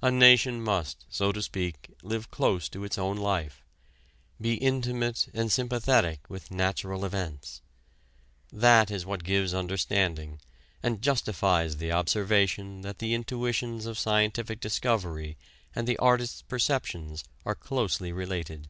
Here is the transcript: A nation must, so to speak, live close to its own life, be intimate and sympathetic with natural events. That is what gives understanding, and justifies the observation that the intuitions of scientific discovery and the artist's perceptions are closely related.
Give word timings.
A 0.00 0.12
nation 0.12 0.62
must, 0.62 1.04
so 1.10 1.32
to 1.32 1.42
speak, 1.42 1.92
live 2.00 2.30
close 2.30 2.68
to 2.68 2.84
its 2.84 2.96
own 2.98 3.16
life, 3.16 3.64
be 4.40 4.54
intimate 4.54 5.26
and 5.34 5.50
sympathetic 5.50 6.20
with 6.30 6.52
natural 6.52 7.04
events. 7.04 7.62
That 8.52 8.92
is 8.92 9.04
what 9.04 9.24
gives 9.24 9.52
understanding, 9.52 10.38
and 10.84 11.02
justifies 11.02 11.78
the 11.78 11.90
observation 11.90 12.82
that 12.82 13.00
the 13.00 13.12
intuitions 13.12 13.86
of 13.86 13.98
scientific 13.98 14.60
discovery 14.60 15.36
and 15.74 15.88
the 15.88 15.96
artist's 15.98 16.42
perceptions 16.42 17.24
are 17.44 17.56
closely 17.56 18.12
related. 18.12 18.68